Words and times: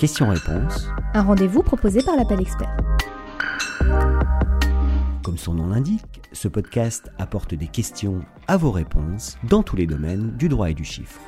Questions-réponses. 0.00 0.88
Un 1.12 1.22
rendez-vous 1.22 1.62
proposé 1.62 2.02
par 2.02 2.16
l'appel 2.16 2.40
expert. 2.40 2.74
Comme 5.22 5.36
son 5.36 5.52
nom 5.52 5.66
l'indique, 5.66 6.22
ce 6.32 6.48
podcast 6.48 7.10
apporte 7.18 7.52
des 7.52 7.66
questions 7.66 8.22
à 8.48 8.56
vos 8.56 8.70
réponses 8.70 9.36
dans 9.44 9.62
tous 9.62 9.76
les 9.76 9.86
domaines 9.86 10.30
du 10.38 10.48
droit 10.48 10.70
et 10.70 10.74
du 10.74 10.86
chiffre. 10.86 11.20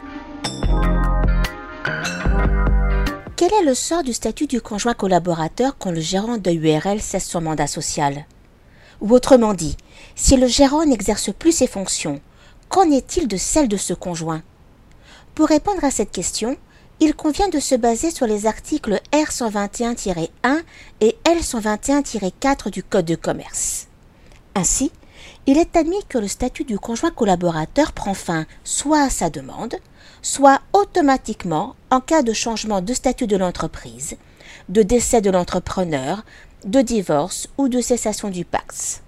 Quel 3.36 3.52
est 3.52 3.66
le 3.66 3.74
sort 3.74 4.04
du 4.04 4.14
statut 4.14 4.46
du 4.46 4.62
conjoint 4.62 4.94
collaborateur 4.94 5.76
quand 5.76 5.90
le 5.90 6.00
gérant 6.00 6.38
de 6.38 6.50
URL 6.50 7.02
cesse 7.02 7.28
son 7.28 7.42
mandat 7.42 7.66
social? 7.66 8.24
Ou 9.02 9.12
autrement 9.12 9.52
dit, 9.52 9.76
si 10.14 10.38
le 10.38 10.46
gérant 10.46 10.86
n'exerce 10.86 11.30
plus 11.30 11.52
ses 11.52 11.66
fonctions, 11.66 12.22
qu'en 12.70 12.90
est-il 12.90 13.28
de 13.28 13.36
celle 13.36 13.68
de 13.68 13.76
ce 13.76 13.92
conjoint? 13.92 14.40
Pour 15.34 15.48
répondre 15.48 15.84
à 15.84 15.90
cette 15.90 16.10
question, 16.10 16.56
il 17.04 17.16
convient 17.16 17.48
de 17.48 17.58
se 17.58 17.74
baser 17.74 18.12
sur 18.12 18.28
les 18.28 18.46
articles 18.46 19.00
R121-1 19.10 20.28
et 21.00 21.16
L121-4 21.24 22.70
du 22.70 22.84
Code 22.84 23.06
de 23.06 23.16
commerce. 23.16 23.88
Ainsi, 24.54 24.92
il 25.46 25.58
est 25.58 25.76
admis 25.76 26.04
que 26.08 26.18
le 26.18 26.28
statut 26.28 26.62
du 26.62 26.78
conjoint 26.78 27.10
collaborateur 27.10 27.90
prend 27.90 28.14
fin 28.14 28.46
soit 28.62 29.02
à 29.02 29.10
sa 29.10 29.30
demande, 29.30 29.74
soit 30.22 30.60
automatiquement 30.72 31.74
en 31.90 32.00
cas 32.00 32.22
de 32.22 32.32
changement 32.32 32.80
de 32.80 32.94
statut 32.94 33.26
de 33.26 33.36
l'entreprise, 33.36 34.16
de 34.68 34.82
décès 34.82 35.20
de 35.20 35.30
l'entrepreneur, 35.30 36.24
de 36.64 36.82
divorce 36.82 37.48
ou 37.58 37.68
de 37.68 37.80
cessation 37.80 38.30
du 38.30 38.44
Pax. 38.44 39.02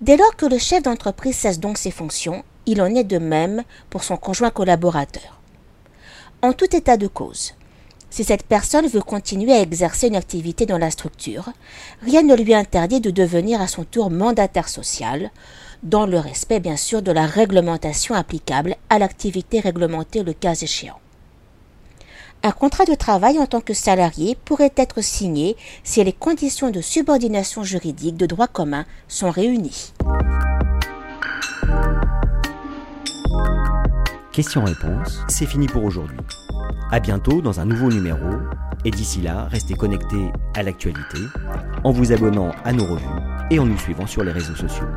Dès 0.00 0.16
lors 0.16 0.34
que 0.34 0.46
le 0.46 0.58
chef 0.58 0.82
d'entreprise 0.82 1.36
cesse 1.36 1.60
donc 1.60 1.78
ses 1.78 1.92
fonctions, 1.92 2.42
il 2.66 2.82
en 2.82 2.92
est 2.92 3.04
de 3.04 3.18
même 3.18 3.62
pour 3.88 4.02
son 4.02 4.16
conjoint 4.16 4.50
collaborateur. 4.50 5.41
En 6.44 6.52
tout 6.52 6.74
état 6.74 6.96
de 6.96 7.06
cause, 7.06 7.52
si 8.10 8.24
cette 8.24 8.42
personne 8.42 8.88
veut 8.88 9.00
continuer 9.00 9.52
à 9.52 9.60
exercer 9.60 10.08
une 10.08 10.16
activité 10.16 10.66
dans 10.66 10.76
la 10.76 10.90
structure, 10.90 11.50
rien 12.02 12.24
ne 12.24 12.34
lui 12.34 12.52
interdit 12.52 13.00
de 13.00 13.12
devenir 13.12 13.60
à 13.60 13.68
son 13.68 13.84
tour 13.84 14.10
mandataire 14.10 14.68
social, 14.68 15.30
dans 15.84 16.04
le 16.04 16.18
respect 16.18 16.58
bien 16.58 16.76
sûr 16.76 17.00
de 17.00 17.12
la 17.12 17.26
réglementation 17.26 18.16
applicable 18.16 18.74
à 18.90 18.98
l'activité 18.98 19.60
réglementée 19.60 20.24
le 20.24 20.32
cas 20.32 20.56
échéant. 20.56 20.98
Un 22.42 22.50
contrat 22.50 22.86
de 22.86 22.96
travail 22.96 23.38
en 23.38 23.46
tant 23.46 23.60
que 23.60 23.72
salarié 23.72 24.36
pourrait 24.44 24.74
être 24.76 25.00
signé 25.00 25.56
si 25.84 26.02
les 26.02 26.12
conditions 26.12 26.70
de 26.70 26.80
subordination 26.80 27.62
juridique 27.62 28.16
de 28.16 28.26
droit 28.26 28.48
commun 28.48 28.84
sont 29.06 29.30
réunies. 29.30 29.92
Questions-réponses, 34.32 35.20
c'est 35.28 35.44
fini 35.44 35.66
pour 35.66 35.84
aujourd'hui. 35.84 36.16
À 36.90 37.00
bientôt 37.00 37.42
dans 37.42 37.60
un 37.60 37.66
nouveau 37.66 37.90
numéro 37.90 38.30
et 38.82 38.90
d'ici 38.90 39.20
là, 39.20 39.46
restez 39.50 39.74
connectés 39.74 40.32
à 40.54 40.62
l'actualité 40.62 41.18
en 41.84 41.90
vous 41.90 42.12
abonnant 42.12 42.50
à 42.64 42.72
nos 42.72 42.84
revues 42.86 43.04
et 43.50 43.58
en 43.58 43.66
nous 43.66 43.76
suivant 43.76 44.06
sur 44.06 44.24
les 44.24 44.32
réseaux 44.32 44.54
sociaux. 44.54 44.88